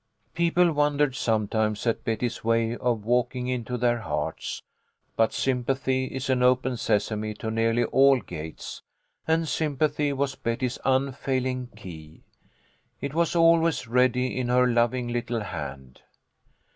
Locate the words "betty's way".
2.03-2.75